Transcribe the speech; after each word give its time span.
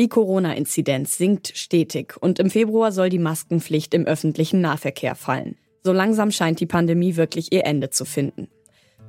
Die 0.00 0.08
Corona-Inzidenz 0.08 1.18
sinkt 1.18 1.52
stetig 1.54 2.14
und 2.18 2.38
im 2.38 2.48
Februar 2.48 2.90
soll 2.90 3.10
die 3.10 3.18
Maskenpflicht 3.18 3.92
im 3.92 4.06
öffentlichen 4.06 4.62
Nahverkehr 4.62 5.14
fallen. 5.14 5.58
So 5.84 5.92
langsam 5.92 6.30
scheint 6.30 6.58
die 6.58 6.64
Pandemie 6.64 7.16
wirklich 7.16 7.52
ihr 7.52 7.66
Ende 7.66 7.90
zu 7.90 8.06
finden. 8.06 8.48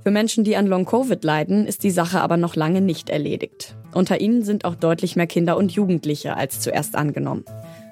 Für 0.04 0.12
Menschen, 0.12 0.44
die 0.44 0.58
an 0.58 0.68
Long-Covid 0.68 1.24
leiden, 1.24 1.66
ist 1.66 1.86
die 1.86 1.92
Sache 1.92 2.20
aber 2.20 2.36
noch 2.36 2.58
lange 2.58 2.82
nicht 2.82 3.10
erledigt. 3.10 3.78
Unter 3.94 4.20
ihnen 4.20 4.44
sind 4.44 4.66
auch 4.66 4.76
deutlich 4.76 5.16
mehr 5.16 5.28
Kinder 5.28 5.56
und 5.56 5.72
Jugendliche 5.72 6.36
als 6.36 6.60
zuerst 6.60 6.98
angenommen. 6.98 7.46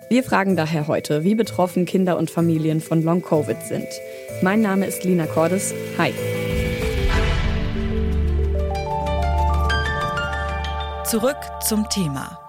Wir 0.10 0.22
fragen 0.22 0.58
daher 0.58 0.90
heute, 0.90 1.24
wie 1.24 1.36
betroffen 1.36 1.86
Kinder 1.86 2.18
und 2.18 2.30
Familien 2.30 2.82
von 2.82 3.02
Long-Covid 3.02 3.62
sind. 3.64 3.88
Mein 4.42 4.62
Name 4.62 4.86
ist 4.86 5.06
Lina 5.06 5.26
Cordes. 5.26 5.74
Hi. 5.98 6.12
Zurück 11.06 11.38
zum 11.66 11.88
Thema. 11.88 12.49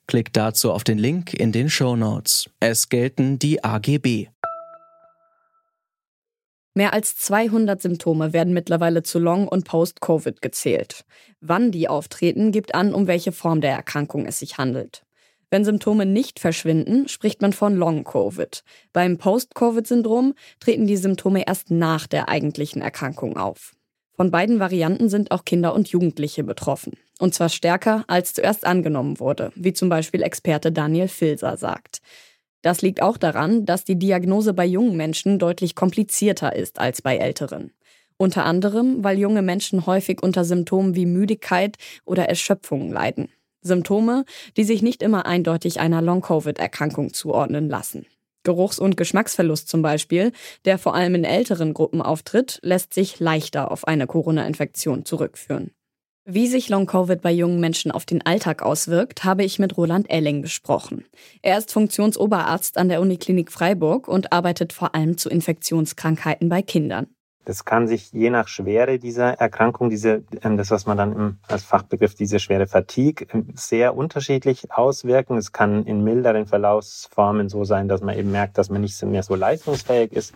Klickt 0.11 0.35
dazu 0.35 0.73
auf 0.73 0.83
den 0.83 0.97
Link 0.97 1.33
in 1.33 1.53
den 1.53 1.69
Show 1.69 1.95
Notes. 1.95 2.49
Es 2.59 2.89
gelten 2.89 3.39
die 3.39 3.63
AGB. 3.63 4.27
Mehr 6.73 6.91
als 6.91 7.15
200 7.15 7.81
Symptome 7.81 8.33
werden 8.33 8.53
mittlerweile 8.53 9.03
zu 9.03 9.19
Long- 9.19 9.47
und 9.47 9.63
Post-Covid 9.63 10.41
gezählt. 10.41 11.05
Wann 11.39 11.71
die 11.71 11.87
auftreten, 11.87 12.51
gibt 12.51 12.75
an, 12.75 12.93
um 12.93 13.07
welche 13.07 13.31
Form 13.31 13.61
der 13.61 13.71
Erkrankung 13.71 14.25
es 14.25 14.39
sich 14.39 14.57
handelt. 14.57 15.05
Wenn 15.49 15.63
Symptome 15.63 16.05
nicht 16.05 16.41
verschwinden, 16.41 17.07
spricht 17.07 17.41
man 17.41 17.53
von 17.53 17.77
Long-Covid. 17.77 18.65
Beim 18.91 19.17
Post-Covid-Syndrom 19.17 20.33
treten 20.59 20.87
die 20.87 20.97
Symptome 20.97 21.47
erst 21.47 21.71
nach 21.71 22.05
der 22.05 22.27
eigentlichen 22.27 22.81
Erkrankung 22.81 23.37
auf. 23.37 23.77
Von 24.13 24.31
beiden 24.31 24.59
Varianten 24.59 25.09
sind 25.09 25.31
auch 25.31 25.45
Kinder 25.45 25.73
und 25.73 25.89
Jugendliche 25.89 26.43
betroffen. 26.43 26.93
Und 27.19 27.33
zwar 27.33 27.49
stärker, 27.49 28.03
als 28.07 28.33
zuerst 28.33 28.65
angenommen 28.65 29.19
wurde, 29.19 29.51
wie 29.55 29.73
zum 29.73 29.89
Beispiel 29.89 30.21
Experte 30.21 30.71
Daniel 30.71 31.07
Filser 31.07 31.57
sagt. 31.57 32.01
Das 32.61 32.81
liegt 32.81 33.01
auch 33.01 33.17
daran, 33.17 33.65
dass 33.65 33.85
die 33.85 33.97
Diagnose 33.97 34.53
bei 34.53 34.65
jungen 34.65 34.95
Menschen 34.95 35.39
deutlich 35.39 35.75
komplizierter 35.75 36.55
ist 36.55 36.79
als 36.79 37.01
bei 37.01 37.17
älteren. 37.17 37.71
Unter 38.17 38.45
anderem, 38.45 39.03
weil 39.03 39.17
junge 39.17 39.41
Menschen 39.41 39.87
häufig 39.87 40.21
unter 40.21 40.45
Symptomen 40.45 40.95
wie 40.95 41.07
Müdigkeit 41.07 41.77
oder 42.05 42.29
Erschöpfung 42.29 42.91
leiden. 42.91 43.29
Symptome, 43.63 44.25
die 44.57 44.63
sich 44.63 44.81
nicht 44.81 45.01
immer 45.01 45.25
eindeutig 45.25 45.79
einer 45.79 46.01
Long-Covid-Erkrankung 46.01 47.13
zuordnen 47.13 47.69
lassen. 47.69 48.05
Geruchs- 48.43 48.79
und 48.79 48.97
Geschmacksverlust 48.97 49.67
zum 49.67 49.81
Beispiel, 49.81 50.31
der 50.65 50.77
vor 50.77 50.95
allem 50.95 51.15
in 51.15 51.23
älteren 51.23 51.73
Gruppen 51.73 52.01
auftritt, 52.01 52.59
lässt 52.63 52.93
sich 52.93 53.19
leichter 53.19 53.71
auf 53.71 53.87
eine 53.87 54.07
Corona-Infektion 54.07 55.05
zurückführen. 55.05 55.71
Wie 56.25 56.47
sich 56.47 56.69
Long-Covid 56.69 57.21
bei 57.21 57.31
jungen 57.31 57.59
Menschen 57.59 57.91
auf 57.91 58.05
den 58.05 58.23
Alltag 58.23 58.61
auswirkt, 58.61 59.23
habe 59.23 59.43
ich 59.43 59.57
mit 59.57 59.75
Roland 59.75 60.07
Elling 60.09 60.43
besprochen. 60.43 61.05
Er 61.41 61.57
ist 61.57 61.71
Funktionsoberarzt 61.71 62.77
an 62.77 62.89
der 62.89 63.01
Uniklinik 63.01 63.51
Freiburg 63.51 64.07
und 64.07 64.31
arbeitet 64.31 64.71
vor 64.71 64.93
allem 64.93 65.17
zu 65.17 65.29
Infektionskrankheiten 65.29 66.47
bei 66.47 66.61
Kindern. 66.61 67.07
Das 67.43 67.65
kann 67.65 67.87
sich 67.87 68.11
je 68.11 68.29
nach 68.29 68.47
Schwere 68.47 68.99
dieser 68.99 69.33
Erkrankung, 69.33 69.89
diese, 69.89 70.23
ähm, 70.43 70.57
das 70.57 70.69
was 70.69 70.85
man 70.85 70.97
dann 70.97 71.39
als 71.47 71.63
Fachbegriff 71.63 72.13
diese 72.13 72.39
schwere 72.39 72.67
Fatigue, 72.67 73.27
ähm, 73.33 73.47
sehr 73.55 73.95
unterschiedlich 73.95 74.71
auswirken. 74.71 75.37
Es 75.37 75.51
kann 75.51 75.85
in 75.85 76.03
milderen 76.03 76.45
Verlaufsformen 76.45 77.49
so 77.49 77.63
sein, 77.63 77.87
dass 77.87 78.01
man 78.01 78.17
eben 78.17 78.31
merkt, 78.31 78.57
dass 78.57 78.69
man 78.69 78.81
nicht 78.81 79.01
mehr 79.03 79.23
so 79.23 79.35
leistungsfähig 79.35 80.11
ist, 80.13 80.35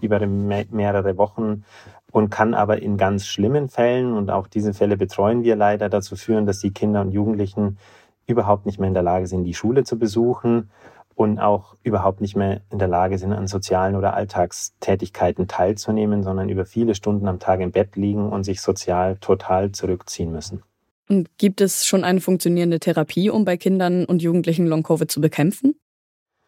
über 0.00 0.24
mehrere 0.26 1.16
Wochen 1.16 1.64
und 2.12 2.30
kann 2.30 2.54
aber 2.54 2.80
in 2.80 2.96
ganz 2.96 3.26
schlimmen 3.26 3.68
Fällen, 3.68 4.12
und 4.14 4.30
auch 4.30 4.46
diese 4.46 4.72
Fälle 4.72 4.96
betreuen 4.96 5.42
wir 5.42 5.56
leider, 5.56 5.88
dazu 5.88 6.14
führen, 6.14 6.46
dass 6.46 6.60
die 6.60 6.72
Kinder 6.72 7.00
und 7.00 7.10
Jugendlichen 7.10 7.78
überhaupt 8.26 8.66
nicht 8.66 8.78
mehr 8.78 8.88
in 8.88 8.94
der 8.94 9.02
Lage 9.02 9.26
sind, 9.26 9.44
die 9.44 9.54
Schule 9.54 9.82
zu 9.82 9.98
besuchen 9.98 10.70
und 11.14 11.38
auch 11.38 11.76
überhaupt 11.82 12.20
nicht 12.20 12.36
mehr 12.36 12.60
in 12.70 12.78
der 12.78 12.88
Lage 12.88 13.18
sind, 13.18 13.32
an 13.32 13.46
sozialen 13.46 13.94
oder 13.96 14.14
Alltagstätigkeiten 14.14 15.46
teilzunehmen, 15.48 16.22
sondern 16.22 16.48
über 16.48 16.66
viele 16.66 16.94
Stunden 16.94 17.28
am 17.28 17.38
Tag 17.38 17.60
im 17.60 17.70
Bett 17.70 17.96
liegen 17.96 18.30
und 18.30 18.44
sich 18.44 18.60
sozial 18.60 19.16
total 19.18 19.72
zurückziehen 19.72 20.32
müssen. 20.32 20.62
Und 21.08 21.28
gibt 21.38 21.60
es 21.60 21.86
schon 21.86 22.02
eine 22.02 22.20
funktionierende 22.20 22.80
Therapie, 22.80 23.30
um 23.30 23.44
bei 23.44 23.56
Kindern 23.56 24.04
und 24.04 24.22
Jugendlichen 24.22 24.66
Long-Covid 24.66 25.10
zu 25.10 25.20
bekämpfen? 25.20 25.74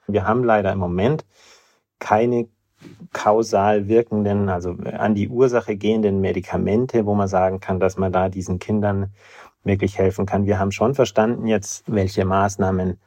Wir 0.06 0.26
haben 0.26 0.44
leider 0.44 0.72
im 0.72 0.78
Moment 0.78 1.24
keine 1.98 2.48
kausal 3.12 3.88
wirkenden, 3.88 4.48
also 4.48 4.76
an 4.98 5.14
die 5.14 5.28
Ursache 5.28 5.76
gehenden 5.76 6.20
Medikamente, 6.20 7.06
wo 7.06 7.14
man 7.14 7.28
sagen 7.28 7.60
kann, 7.60 7.80
dass 7.80 7.96
man 7.96 8.12
da 8.12 8.28
diesen 8.28 8.58
Kindern 8.58 9.12
wirklich 9.64 9.98
helfen 9.98 10.26
kann. 10.26 10.46
Wir 10.46 10.58
haben 10.58 10.72
schon 10.72 10.94
verstanden 10.94 11.46
jetzt, 11.46 11.84
welche 11.86 12.24
Maßnahmen 12.24 12.98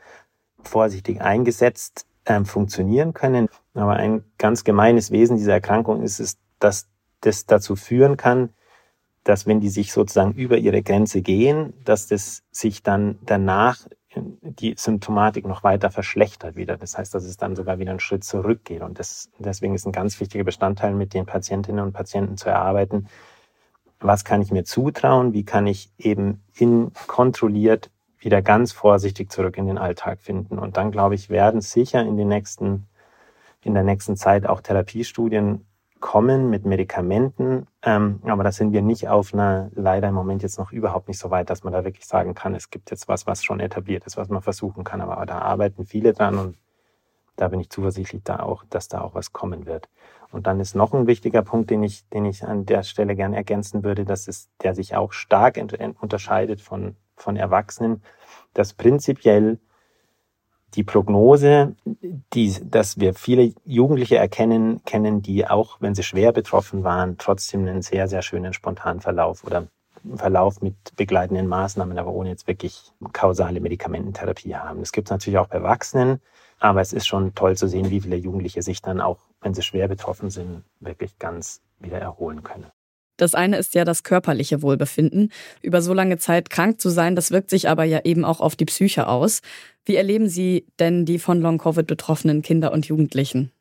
vorsichtig 0.63 1.21
eingesetzt 1.21 2.05
äh, 2.25 2.43
funktionieren 2.43 3.13
können. 3.13 3.49
Aber 3.73 3.93
ein 3.93 4.23
ganz 4.37 4.63
gemeines 4.63 5.11
Wesen 5.11 5.37
dieser 5.37 5.53
Erkrankung 5.53 6.01
ist 6.01 6.19
es, 6.19 6.37
dass 6.59 6.87
das 7.21 7.45
dazu 7.45 7.75
führen 7.75 8.17
kann, 8.17 8.49
dass 9.23 9.45
wenn 9.45 9.59
die 9.59 9.69
sich 9.69 9.91
sozusagen 9.91 10.33
über 10.33 10.57
ihre 10.57 10.81
Grenze 10.81 11.21
gehen, 11.21 11.73
dass 11.83 12.07
das 12.07 12.43
sich 12.51 12.83
dann 12.83 13.19
danach 13.25 13.77
die 14.15 14.73
Symptomatik 14.77 15.45
noch 15.45 15.63
weiter 15.63 15.91
verschlechtert 15.91 16.55
wieder. 16.55 16.77
Das 16.77 16.97
heißt, 16.97 17.13
dass 17.13 17.25
es 17.25 17.37
dann 17.37 17.55
sogar 17.55 17.79
wieder 17.79 17.91
einen 17.91 17.99
Schritt 17.99 18.23
zurückgeht. 18.23 18.81
Und 18.81 18.99
das, 18.99 19.29
deswegen 19.37 19.75
ist 19.75 19.85
ein 19.85 19.91
ganz 19.91 20.19
wichtiger 20.19 20.43
Bestandteil, 20.43 20.93
mit 20.93 21.13
den 21.13 21.25
Patientinnen 21.25 21.83
und 21.83 21.93
Patienten 21.93 22.37
zu 22.37 22.49
erarbeiten. 22.49 23.07
Was 23.99 24.25
kann 24.25 24.41
ich 24.41 24.51
mir 24.51 24.63
zutrauen? 24.63 25.33
Wie 25.33 25.43
kann 25.43 25.67
ich 25.67 25.91
eben 25.97 26.41
in 26.55 26.91
kontrolliert 27.07 27.91
wieder 28.19 28.41
ganz 28.41 28.71
vorsichtig 28.71 29.31
zurück 29.31 29.57
in 29.57 29.67
den 29.67 29.77
Alltag 29.77 30.21
finden? 30.21 30.59
Und 30.59 30.77
dann, 30.77 30.91
glaube 30.91 31.15
ich, 31.15 31.29
werden 31.29 31.61
sicher 31.61 32.01
in 32.01 32.17
den 32.17 32.27
nächsten, 32.27 32.87
in 33.61 33.73
der 33.73 33.83
nächsten 33.83 34.15
Zeit 34.15 34.45
auch 34.45 34.61
Therapiestudien 34.61 35.65
kommen 35.99 36.49
mit 36.49 36.65
Medikamenten. 36.65 37.67
Ähm, 37.83 38.21
aber 38.23 38.43
da 38.43 38.51
sind 38.51 38.71
wir 38.71 38.81
nicht 38.81 39.09
auf 39.09 39.33
einer, 39.33 39.69
leider 39.75 40.09
im 40.09 40.15
Moment 40.15 40.43
jetzt 40.43 40.57
noch 40.57 40.71
überhaupt 40.71 41.07
nicht 41.07 41.19
so 41.19 41.29
weit, 41.29 41.49
dass 41.49 41.63
man 41.63 41.73
da 41.73 41.83
wirklich 41.83 42.05
sagen 42.05 42.33
kann, 42.33 42.55
es 42.55 42.69
gibt 42.69 42.91
jetzt 42.91 43.07
was, 43.07 43.27
was 43.27 43.43
schon 43.43 43.59
etabliert 43.59 44.05
ist, 44.05 44.17
was 44.17 44.29
man 44.29 44.41
versuchen 44.41 44.83
kann. 44.83 45.01
Aber 45.01 45.25
da 45.25 45.39
arbeiten 45.39 45.85
viele 45.85 46.13
dran 46.13 46.37
und 46.37 46.57
da 47.35 47.47
bin 47.47 47.59
ich 47.59 47.69
zuversichtlich 47.69 48.23
da 48.23 48.39
auch, 48.39 48.65
dass 48.69 48.89
da 48.89 49.01
auch 49.01 49.15
was 49.15 49.31
kommen 49.31 49.65
wird. 49.65 49.87
Und 50.31 50.45
dann 50.45 50.59
ist 50.59 50.75
noch 50.75 50.93
ein 50.93 51.07
wichtiger 51.07 51.41
Punkt, 51.41 51.69
den 51.69 51.83
ich, 51.83 52.07
den 52.09 52.25
ich 52.25 52.43
an 52.43 52.65
der 52.65 52.83
Stelle 52.83 53.15
gerne 53.15 53.35
ergänzen 53.35 53.83
würde, 53.83 54.05
dass 54.05 54.27
es, 54.27 54.49
der 54.61 54.75
sich 54.75 54.95
auch 54.95 55.13
stark 55.13 55.57
unterscheidet 56.01 56.61
von, 56.61 56.95
von 57.21 57.35
Erwachsenen, 57.35 58.01
dass 58.53 58.73
prinzipiell 58.73 59.59
die 60.75 60.83
Prognose, 60.83 61.75
die, 62.33 62.55
dass 62.63 62.99
wir 62.99 63.13
viele 63.13 63.53
Jugendliche 63.65 64.17
erkennen, 64.17 64.83
kennen, 64.85 65.21
die 65.21 65.47
auch, 65.47 65.77
wenn 65.79 65.95
sie 65.95 66.03
schwer 66.03 66.31
betroffen 66.31 66.83
waren, 66.83 67.17
trotzdem 67.17 67.61
einen 67.61 67.81
sehr, 67.81 68.07
sehr 68.07 68.21
schönen 68.21 68.53
spontanen 68.53 69.01
Verlauf 69.01 69.43
oder 69.43 69.67
Verlauf 70.15 70.61
mit 70.61 70.75
begleitenden 70.95 71.47
Maßnahmen, 71.47 71.97
aber 71.97 72.11
ohne 72.11 72.29
jetzt 72.29 72.47
wirklich 72.47 72.93
kausale 73.11 73.59
Medikamententherapie 73.59 74.55
haben. 74.55 74.79
Das 74.79 74.91
gibt 74.91 75.07
es 75.07 75.11
natürlich 75.11 75.39
auch 75.39 75.47
bei 75.47 75.57
Erwachsenen, 75.57 76.21
aber 76.59 76.81
es 76.81 76.93
ist 76.93 77.07
schon 77.07 77.35
toll 77.35 77.57
zu 77.57 77.67
sehen, 77.67 77.89
wie 77.89 77.99
viele 77.99 78.15
Jugendliche 78.15 78.61
sich 78.61 78.81
dann 78.81 79.01
auch, 79.01 79.17
wenn 79.41 79.53
sie 79.53 79.63
schwer 79.63 79.87
betroffen 79.87 80.29
sind, 80.29 80.63
wirklich 80.79 81.17
ganz 81.19 81.61
wieder 81.79 81.99
erholen 81.99 82.43
können. 82.43 82.67
Das 83.21 83.35
eine 83.35 83.57
ist 83.57 83.75
ja 83.75 83.85
das 83.85 84.03
körperliche 84.03 84.61
Wohlbefinden. 84.61 85.31
Über 85.61 85.81
so 85.81 85.93
lange 85.93 86.17
Zeit 86.17 86.49
krank 86.49 86.79
zu 86.79 86.89
sein, 86.89 87.15
das 87.15 87.31
wirkt 87.31 87.49
sich 87.49 87.69
aber 87.69 87.83
ja 87.83 88.01
eben 88.03 88.25
auch 88.25 88.39
auf 88.41 88.55
die 88.55 88.65
Psyche 88.65 89.07
aus. 89.07 89.41
Wie 89.85 89.95
erleben 89.95 90.29
Sie 90.29 90.65
denn 90.79 91.05
die 91.05 91.19
von 91.19 91.41
Long-Covid 91.41 91.85
betroffenen 91.85 92.41
Kinder 92.41 92.71
und 92.71 92.85
Jugendlichen? 92.85 93.51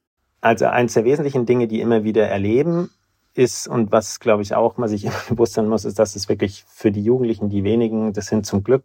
Also 0.41 0.67
eines 0.67 0.95
der 0.95 1.05
wesentlichen 1.05 1.47
Dinge, 1.47 1.69
die 1.69 1.81
immer 1.81 2.05
wieder 2.05 2.27
erleben, 2.27 2.91
ist 3.35 3.69
und 3.69 3.93
was, 3.93 4.21
glaube 4.21 4.43
ich, 4.43 4.55
auch 4.55 4.77
man 4.77 4.89
sich 4.89 5.05
immer 5.07 5.23
bewusst 5.29 5.55
sein 5.55 5.69
muss, 5.69 5.85
ist, 5.85 5.99
dass 5.99 6.17
es 6.17 6.29
wirklich 6.29 6.65
für 6.69 6.91
die 6.91 7.03
Jugendlichen, 7.03 7.49
die 7.49 7.65
wenigen, 7.65 8.13
das 8.13 8.27
sind 8.27 8.47
zum 8.47 8.63
Glück 8.63 8.85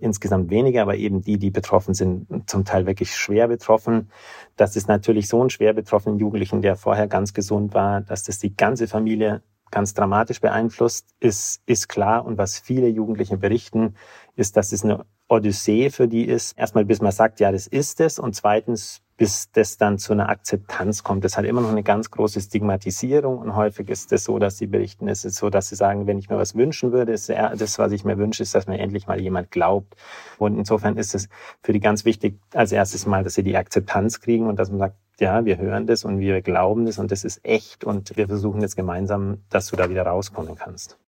insgesamt 0.00 0.50
weniger, 0.50 0.82
aber 0.82 0.96
eben 0.96 1.22
die, 1.22 1.38
die 1.38 1.50
betroffen 1.50 1.92
sind, 1.92 2.48
zum 2.48 2.64
Teil 2.64 2.86
wirklich 2.86 3.16
schwer 3.16 3.48
betroffen. 3.48 4.10
Das 4.56 4.76
ist 4.76 4.88
natürlich 4.88 5.28
so 5.28 5.42
ein 5.42 5.50
schwer 5.50 5.72
betroffenen 5.72 6.18
Jugendlichen, 6.18 6.62
der 6.62 6.76
vorher 6.76 7.08
ganz 7.08 7.34
gesund 7.34 7.74
war, 7.74 8.00
dass 8.02 8.22
das 8.22 8.38
die 8.38 8.56
ganze 8.56 8.86
Familie 8.86 9.42
ganz 9.70 9.94
dramatisch 9.94 10.40
beeinflusst, 10.40 11.06
ist, 11.20 11.62
ist 11.66 11.88
klar. 11.88 12.24
Und 12.24 12.38
was 12.38 12.58
viele 12.58 12.88
Jugendliche 12.88 13.36
berichten, 13.36 13.94
ist, 14.36 14.56
dass 14.56 14.72
es 14.72 14.84
eine 14.84 15.04
Odyssee 15.28 15.90
für 15.90 16.08
die 16.08 16.24
ist. 16.24 16.58
Erstmal, 16.58 16.84
bis 16.84 17.00
man 17.00 17.12
sagt, 17.12 17.40
ja, 17.40 17.52
das 17.52 17.66
ist 17.66 18.00
es. 18.00 18.18
Und 18.18 18.34
zweitens, 18.34 19.02
bis 19.18 19.50
das 19.50 19.76
dann 19.76 19.98
zu 19.98 20.12
einer 20.12 20.28
Akzeptanz 20.28 21.02
kommt. 21.02 21.24
Das 21.24 21.36
hat 21.36 21.44
immer 21.44 21.60
noch 21.60 21.72
eine 21.72 21.82
ganz 21.82 22.10
große 22.10 22.40
Stigmatisierung 22.40 23.38
und 23.38 23.56
häufig 23.56 23.90
ist 23.90 24.12
es 24.12 24.24
so, 24.24 24.38
dass 24.38 24.56
sie 24.56 24.68
berichten, 24.68 25.08
es 25.08 25.24
ist 25.24 25.34
so, 25.36 25.50
dass 25.50 25.68
sie 25.68 25.74
sagen, 25.74 26.06
wenn 26.06 26.18
ich 26.18 26.30
mir 26.30 26.38
was 26.38 26.54
wünschen 26.54 26.92
würde, 26.92 27.12
ist 27.12 27.28
das, 27.28 27.78
was 27.80 27.90
ich 27.90 28.04
mir 28.04 28.16
wünsche, 28.16 28.44
ist, 28.44 28.54
dass 28.54 28.68
mir 28.68 28.78
endlich 28.78 29.08
mal 29.08 29.20
jemand 29.20 29.50
glaubt. 29.50 29.96
Und 30.38 30.56
insofern 30.56 30.96
ist 30.96 31.16
es 31.16 31.28
für 31.62 31.72
die 31.72 31.80
ganz 31.80 32.04
wichtig, 32.04 32.38
als 32.54 32.70
erstes 32.70 33.06
mal, 33.06 33.24
dass 33.24 33.34
sie 33.34 33.42
die 33.42 33.56
Akzeptanz 33.56 34.20
kriegen 34.20 34.46
und 34.46 34.56
dass 34.56 34.70
man 34.70 34.78
sagt, 34.78 34.96
ja, 35.20 35.44
wir 35.44 35.58
hören 35.58 35.86
das 35.86 36.04
und 36.04 36.20
wir 36.20 36.42
glauben 36.42 36.86
das 36.86 36.98
und 36.98 37.10
das 37.10 37.24
ist 37.24 37.44
echt 37.44 37.84
und 37.84 38.16
wir 38.16 38.28
versuchen 38.28 38.60
jetzt 38.60 38.76
gemeinsam, 38.76 39.42
dass 39.50 39.68
du 39.68 39.76
da 39.76 39.90
wieder 39.90 40.02
rauskommen 40.02 40.54
kannst. 40.54 40.98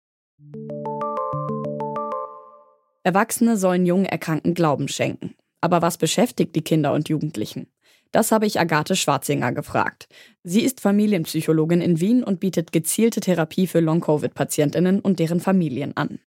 Erwachsene 3.02 3.56
sollen 3.56 3.86
jungen 3.86 4.04
Erkrankten 4.04 4.54
Glauben 4.54 4.88
schenken. 4.88 5.34
Aber 5.60 5.82
was 5.82 5.98
beschäftigt 5.98 6.54
die 6.56 6.62
Kinder 6.62 6.92
und 6.92 7.08
Jugendlichen? 7.08 7.66
Das 8.12 8.32
habe 8.32 8.46
ich 8.46 8.58
Agathe 8.58 8.96
Schwarzinger 8.96 9.52
gefragt. 9.52 10.08
Sie 10.42 10.62
ist 10.62 10.80
Familienpsychologin 10.80 11.80
in 11.80 12.00
Wien 12.00 12.24
und 12.24 12.40
bietet 12.40 12.72
gezielte 12.72 13.20
Therapie 13.20 13.66
für 13.66 13.80
Long-Covid-Patientinnen 13.80 15.00
und 15.00 15.20
deren 15.20 15.40
Familien 15.40 15.96
an. 15.96 16.18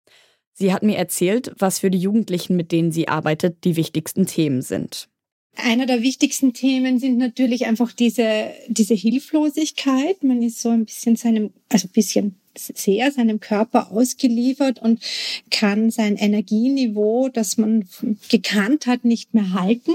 Sie 0.53 0.73
hat 0.73 0.83
mir 0.83 0.97
erzählt, 0.97 1.53
was 1.57 1.79
für 1.79 1.89
die 1.89 1.97
Jugendlichen, 1.97 2.55
mit 2.55 2.71
denen 2.71 2.91
sie 2.91 3.07
arbeitet, 3.07 3.63
die 3.65 3.75
wichtigsten 3.75 4.25
Themen 4.27 4.61
sind. 4.61 5.09
Einer 5.55 5.85
der 5.85 6.01
wichtigsten 6.01 6.53
Themen 6.53 6.99
sind 6.99 7.17
natürlich 7.17 7.65
einfach 7.65 7.91
diese, 7.91 8.51
diese 8.67 8.95
Hilflosigkeit. 8.95 10.23
Man 10.23 10.41
ist 10.41 10.61
so 10.61 10.69
ein 10.69 10.85
bisschen 10.85 11.15
seinem, 11.15 11.51
also 11.69 11.87
ein 11.87 11.91
bisschen 11.91 12.35
sehr 12.55 13.11
seinem 13.11 13.39
Körper 13.39 13.91
ausgeliefert 13.91 14.79
und 14.79 15.01
kann 15.51 15.89
sein 15.91 16.17
Energieniveau, 16.17 17.29
das 17.29 17.57
man 17.57 17.87
gekannt 18.29 18.85
hat, 18.87 19.05
nicht 19.05 19.33
mehr 19.33 19.53
halten 19.53 19.93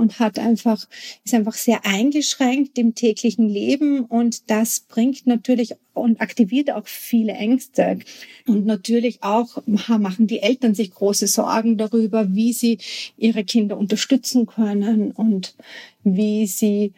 und 0.00 0.18
hat 0.18 0.38
einfach, 0.38 0.88
ist 1.24 1.34
einfach 1.34 1.52
sehr 1.52 1.84
eingeschränkt 1.84 2.78
im 2.78 2.94
täglichen 2.94 3.48
Leben 3.48 4.00
und 4.06 4.50
das 4.50 4.80
bringt 4.80 5.26
natürlich 5.26 5.74
und 5.92 6.22
aktiviert 6.22 6.70
auch 6.70 6.86
viele 6.86 7.32
Ängste. 7.32 7.98
Und 8.46 8.64
natürlich 8.64 9.22
auch 9.22 9.62
machen 9.66 10.26
die 10.26 10.40
Eltern 10.40 10.74
sich 10.74 10.92
große 10.92 11.26
Sorgen 11.26 11.76
darüber, 11.76 12.34
wie 12.34 12.54
sie 12.54 12.78
ihre 13.18 13.44
Kinder 13.44 13.76
unterstützen 13.76 14.46
können 14.46 15.12
und 15.12 15.54
wie 16.02 16.46
sie 16.46 16.94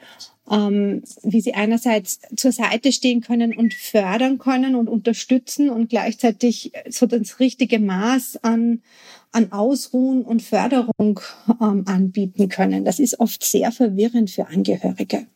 ähm, 0.50 1.02
wie 1.22 1.40
sie 1.40 1.54
einerseits 1.54 2.20
zur 2.36 2.52
Seite 2.52 2.92
stehen 2.92 3.20
können 3.20 3.56
und 3.56 3.74
fördern 3.74 4.38
können 4.38 4.74
und 4.74 4.88
unterstützen 4.88 5.70
und 5.70 5.90
gleichzeitig 5.90 6.72
so 6.88 7.06
das 7.06 7.38
richtige 7.38 7.78
Maß 7.78 8.42
an, 8.42 8.82
an 9.32 9.52
Ausruhen 9.52 10.22
und 10.22 10.42
Förderung 10.42 11.20
ähm, 11.60 11.84
anbieten 11.86 12.48
können. 12.48 12.84
Das 12.84 12.98
ist 12.98 13.18
oft 13.20 13.42
sehr 13.44 13.72
verwirrend 13.72 14.30
für 14.30 14.46
Angehörige. 14.46 15.26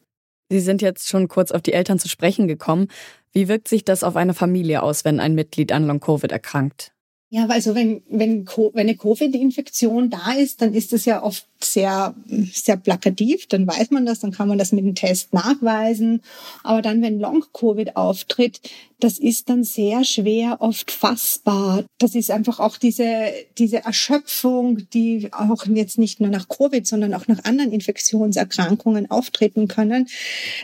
Sie 0.49 0.61
sind 0.61 0.81
jetzt 0.81 1.09
schon 1.09 1.29
kurz 1.29 1.51
auf 1.51 1.63
die 1.63 1.73
Eltern 1.73 1.99
zu 1.99 2.09
sprechen 2.09 2.47
gekommen. 2.47 2.89
Wie 3.33 3.49
wirkt 3.49 3.69
sich 3.69 3.85
das 3.85 4.05
auf 4.05 4.17
eine 4.17 4.35
Familie 4.35 4.83
aus, 4.83 5.05
wenn 5.05 5.19
ein 5.19 5.35
Mitglied 5.35 5.73
an 5.73 5.87
Long-Covid 5.87 6.31
erkrankt? 6.31 6.93
Ja, 7.29 7.47
also 7.49 7.75
wenn, 7.75 8.03
wenn, 8.09 8.47
wenn 8.47 8.73
eine 8.77 8.97
Covid-Infektion 8.97 10.11
da 10.11 10.35
ist, 10.35 10.63
dann 10.63 10.73
ist 10.75 10.93
das 10.93 11.07
ja 11.07 11.25
oft 11.25 11.45
sehr, 11.61 12.15
sehr 12.53 12.77
plakativ. 12.77 13.49
Dann 13.49 13.67
weiß 13.67 13.91
man 13.91 14.07
das, 14.07 14.21
dann 14.21 14.31
kann 14.31 14.47
man 14.47 14.59
das 14.59 14.71
mit 14.71 14.85
dem 14.85 14.95
Test 14.95 15.35
nachweisen. 15.35 16.23
Aber 16.63 16.83
dann, 16.83 17.03
wenn 17.03 17.19
Long-Covid 17.19 17.97
auftritt, 17.97 18.61
das 19.01 19.19
ist 19.19 19.49
dann 19.49 19.65
sehr 19.65 20.05
schwer 20.05 20.59
oft 20.61 20.93
fassbar. 20.93 21.85
Das 21.99 22.15
ist 22.15 22.31
einfach 22.31 22.61
auch 22.61 22.77
diese, 22.77 23.33
diese 23.59 23.83
Erschöpfung, 23.83 24.89
die 24.95 25.29
auch 25.33 25.67
jetzt 25.67 25.99
nicht 25.99 26.21
nur 26.21 26.31
nach 26.31 26.49
Covid, 26.49 26.87
sondern 26.87 27.13
auch 27.13 27.27
nach 27.27 27.43
anderen 27.43 27.73
Infektionserkrankungen 27.73 29.11
auftreten 29.11 29.67
können. 29.67 30.07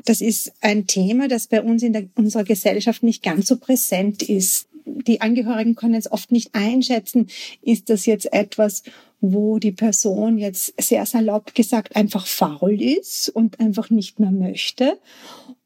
Das 0.04 0.20
ist 0.20 0.52
ein 0.60 0.86
Thema, 0.86 1.26
das 1.26 1.48
bei 1.48 1.60
uns 1.60 1.82
in 1.82 1.92
der, 1.92 2.04
unserer 2.14 2.44
Gesellschaft 2.44 3.02
nicht 3.02 3.24
ganz 3.24 3.48
so 3.48 3.56
präsent 3.56 4.22
ist 4.22 4.68
die 4.84 5.20
Angehörigen 5.20 5.74
können 5.74 5.94
es 5.94 6.10
oft 6.10 6.32
nicht 6.32 6.54
einschätzen, 6.54 7.28
ist 7.60 7.90
das 7.90 8.06
jetzt 8.06 8.32
etwas, 8.32 8.82
wo 9.20 9.58
die 9.58 9.72
Person 9.72 10.38
jetzt 10.38 10.74
sehr 10.80 11.06
salopp 11.06 11.54
gesagt 11.54 11.96
einfach 11.96 12.26
faul 12.26 12.80
ist 12.80 13.28
und 13.28 13.60
einfach 13.60 13.90
nicht 13.90 14.18
mehr 14.18 14.32
möchte? 14.32 14.98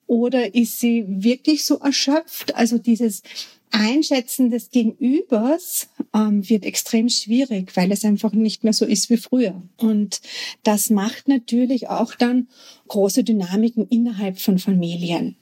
Oder 0.06 0.54
ist 0.54 0.78
sie 0.78 1.04
wirklich 1.08 1.64
so 1.64 1.78
erschöpft? 1.78 2.54
Also 2.54 2.78
dieses 2.78 3.22
Einschätzen 3.72 4.50
des 4.50 4.70
Gegenübers 4.70 5.88
ähm, 6.14 6.48
wird 6.48 6.64
extrem 6.64 7.08
schwierig, 7.08 7.76
weil 7.76 7.90
es 7.90 8.04
einfach 8.04 8.32
nicht 8.32 8.62
mehr 8.62 8.72
so 8.72 8.84
ist 8.84 9.10
wie 9.10 9.16
früher. 9.16 9.62
Und 9.76 10.20
das 10.62 10.90
macht 10.90 11.28
natürlich 11.28 11.88
auch 11.88 12.14
dann 12.14 12.48
große 12.88 13.24
Dynamiken 13.24 13.88
innerhalb 13.88 14.38
von 14.38 14.58
Familien. 14.58 15.36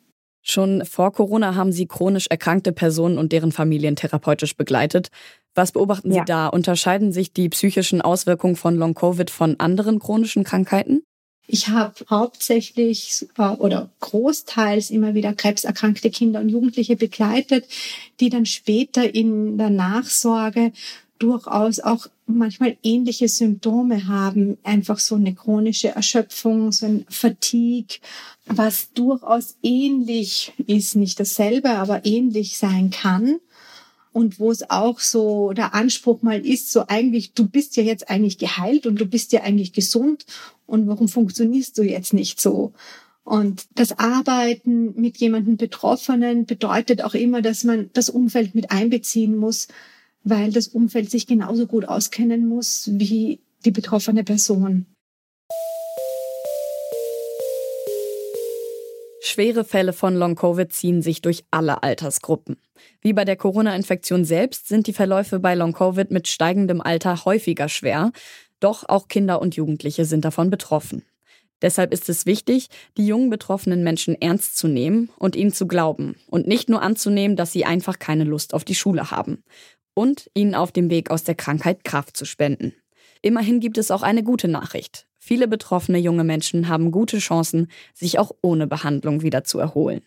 Schon 0.46 0.84
vor 0.84 1.10
Corona 1.12 1.54
haben 1.54 1.72
Sie 1.72 1.86
chronisch 1.86 2.26
erkrankte 2.28 2.72
Personen 2.72 3.16
und 3.16 3.32
deren 3.32 3.50
Familien 3.50 3.96
therapeutisch 3.96 4.56
begleitet. 4.56 5.08
Was 5.54 5.72
beobachten 5.72 6.10
Sie 6.10 6.18
ja. 6.18 6.24
da? 6.24 6.48
Unterscheiden 6.48 7.12
sich 7.12 7.32
die 7.32 7.48
psychischen 7.48 8.02
Auswirkungen 8.02 8.54
von 8.54 8.76
Long-Covid 8.76 9.30
von 9.30 9.58
anderen 9.58 10.00
chronischen 10.00 10.44
Krankheiten? 10.44 11.02
Ich 11.46 11.68
habe 11.68 11.94
hauptsächlich 12.08 13.26
äh, 13.36 13.42
oder 13.42 13.90
großteils 14.00 14.90
immer 14.90 15.14
wieder 15.14 15.34
krebserkrankte 15.34 16.10
Kinder 16.10 16.40
und 16.40 16.48
Jugendliche 16.50 16.96
begleitet, 16.96 17.66
die 18.20 18.28
dann 18.28 18.46
später 18.46 19.14
in 19.14 19.56
der 19.56 19.70
Nachsorge 19.70 20.72
durchaus 21.24 21.80
auch 21.80 22.06
manchmal 22.26 22.76
ähnliche 22.82 23.28
Symptome 23.28 24.06
haben, 24.06 24.58
einfach 24.62 24.98
so 24.98 25.14
eine 25.14 25.34
chronische 25.34 25.88
Erschöpfung, 25.88 26.70
so 26.70 26.84
ein 26.84 27.06
Fatigue, 27.08 27.96
was 28.44 28.92
durchaus 28.92 29.56
ähnlich 29.62 30.52
ist, 30.66 30.96
nicht 30.96 31.18
dasselbe, 31.18 31.70
aber 31.70 32.04
ähnlich 32.04 32.58
sein 32.58 32.90
kann. 32.90 33.36
Und 34.12 34.38
wo 34.38 34.50
es 34.50 34.68
auch 34.68 35.00
so 35.00 35.52
der 35.54 35.74
Anspruch 35.74 36.20
mal 36.20 36.46
ist, 36.46 36.70
so 36.70 36.84
eigentlich, 36.88 37.32
du 37.32 37.48
bist 37.48 37.74
ja 37.76 37.82
jetzt 37.82 38.10
eigentlich 38.10 38.36
geheilt 38.36 38.86
und 38.86 39.00
du 39.00 39.06
bist 39.06 39.32
ja 39.32 39.40
eigentlich 39.40 39.72
gesund 39.72 40.26
und 40.66 40.86
warum 40.86 41.08
funktionierst 41.08 41.78
du 41.78 41.82
jetzt 41.82 42.12
nicht 42.12 42.38
so? 42.38 42.74
Und 43.24 43.64
das 43.74 43.98
Arbeiten 43.98 45.00
mit 45.00 45.16
jemandem 45.16 45.56
Betroffenen 45.56 46.44
bedeutet 46.44 47.02
auch 47.02 47.14
immer, 47.14 47.40
dass 47.40 47.64
man 47.64 47.88
das 47.94 48.10
Umfeld 48.10 48.54
mit 48.54 48.70
einbeziehen 48.70 49.36
muss, 49.36 49.68
weil 50.24 50.50
das 50.50 50.68
Umfeld 50.68 51.10
sich 51.10 51.26
genauso 51.26 51.66
gut 51.66 51.86
auskennen 51.86 52.46
muss 52.48 52.90
wie 52.92 53.40
die 53.64 53.70
betroffene 53.70 54.24
Person. 54.24 54.86
Schwere 59.20 59.64
Fälle 59.64 59.92
von 59.92 60.14
Long-Covid 60.14 60.72
ziehen 60.72 61.02
sich 61.02 61.20
durch 61.20 61.44
alle 61.50 61.82
Altersgruppen. 61.82 62.56
Wie 63.00 63.12
bei 63.12 63.24
der 63.24 63.36
Corona-Infektion 63.36 64.24
selbst 64.24 64.68
sind 64.68 64.86
die 64.86 64.92
Verläufe 64.92 65.40
bei 65.40 65.54
Long-Covid 65.54 66.10
mit 66.10 66.28
steigendem 66.28 66.80
Alter 66.80 67.24
häufiger 67.24 67.68
schwer, 67.68 68.12
doch 68.60 68.88
auch 68.88 69.08
Kinder 69.08 69.42
und 69.42 69.56
Jugendliche 69.56 70.04
sind 70.04 70.24
davon 70.24 70.50
betroffen. 70.50 71.02
Deshalb 71.62 71.92
ist 71.92 72.08
es 72.08 72.26
wichtig, 72.26 72.68
die 72.96 73.06
jungen 73.06 73.30
betroffenen 73.30 73.82
Menschen 73.82 74.20
ernst 74.20 74.56
zu 74.56 74.68
nehmen 74.68 75.08
und 75.18 75.34
ihnen 75.34 75.52
zu 75.52 75.66
glauben 75.66 76.16
und 76.28 76.46
nicht 76.46 76.68
nur 76.68 76.82
anzunehmen, 76.82 77.36
dass 77.36 77.52
sie 77.52 77.64
einfach 77.64 77.98
keine 77.98 78.24
Lust 78.24 78.54
auf 78.54 78.64
die 78.64 78.74
Schule 78.74 79.10
haben 79.10 79.42
und 79.94 80.30
ihnen 80.34 80.54
auf 80.54 80.72
dem 80.72 80.90
Weg 80.90 81.10
aus 81.10 81.24
der 81.24 81.34
Krankheit 81.34 81.84
Kraft 81.84 82.16
zu 82.16 82.24
spenden. 82.24 82.74
Immerhin 83.22 83.60
gibt 83.60 83.78
es 83.78 83.90
auch 83.90 84.02
eine 84.02 84.22
gute 84.22 84.48
Nachricht. 84.48 85.06
Viele 85.18 85.48
betroffene 85.48 85.98
junge 85.98 86.24
Menschen 86.24 86.68
haben 86.68 86.90
gute 86.90 87.18
Chancen, 87.18 87.68
sich 87.94 88.18
auch 88.18 88.32
ohne 88.42 88.66
Behandlung 88.66 89.22
wieder 89.22 89.44
zu 89.44 89.58
erholen. 89.58 90.02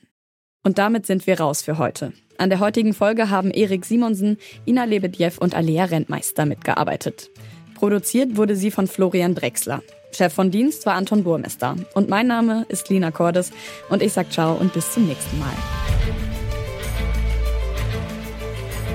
Und 0.63 0.77
damit 0.77 1.06
sind 1.06 1.25
wir 1.25 1.39
raus 1.39 1.62
für 1.62 1.77
heute. 1.77 2.13
An 2.38 2.50
der 2.50 2.60
heutigen 2.60 2.94
Folge 2.94 3.29
haben 3.29 3.50
Erik 3.50 3.86
Simonsen, 3.86 4.38
Ina 4.67 4.84
Lebedjew 4.84 5.32
und 5.39 5.56
Alea 5.56 5.86
Rentmeister 5.86 6.46
mitgearbeitet. 6.46 7.32
Produziert 7.74 8.38
wurde 8.38 8.56
sie 8.56 8.70
von 8.70 8.86
Florian 8.86 9.34
Drexler. 9.34 9.82
Chef 10.12 10.34
von 10.34 10.51
Dienst 10.51 10.86
war 10.86 10.94
Anton 10.94 11.24
Burmester. 11.24 11.75
Und 11.94 12.10
mein 12.10 12.27
Name 12.27 12.65
ist 12.70 12.89
Lina 12.89 13.12
Cordes 13.12 13.51
und 13.89 14.01
ich 14.01 14.13
sag 14.13 14.32
ciao 14.32 14.56
und 14.56 14.74
bis 14.74 14.94
zum 14.94 15.08
nächsten 15.08 15.39
Mal. 15.39 15.97